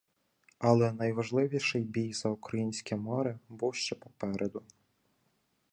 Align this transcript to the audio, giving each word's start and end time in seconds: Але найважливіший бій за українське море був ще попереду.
Але 0.59 0.93
найважливіший 0.93 1.83
бій 1.83 2.13
за 2.13 2.29
українське 2.29 2.95
море 2.95 3.39
був 3.49 3.75
ще 3.75 3.95
попереду. 3.95 4.63